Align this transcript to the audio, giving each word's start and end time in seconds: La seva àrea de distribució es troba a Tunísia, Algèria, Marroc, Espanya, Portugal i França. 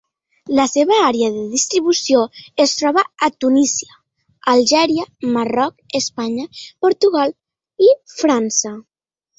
La 0.59 0.63
seva 0.69 0.95
àrea 1.09 1.27
de 1.35 1.43
distribució 1.51 2.23
es 2.65 2.73
troba 2.79 3.03
a 3.27 3.31
Tunísia, 3.45 4.01
Algèria, 4.55 5.07
Marroc, 5.37 5.77
Espanya, 6.05 6.51
Portugal 6.89 7.39
i 7.91 7.97
França. 8.19 8.79